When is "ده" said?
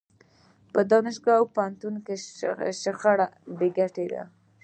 4.11-4.23